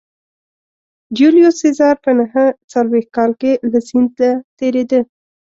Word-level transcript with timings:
جیولیوس 1.15 1.55
سزار 1.63 1.95
په 2.05 2.11
نهه 2.19 2.45
څلوېښت 2.71 3.09
کال 3.17 3.31
کې 3.41 3.51
له 3.71 3.79
سیند 3.87 4.11
تېرېده 4.57 4.99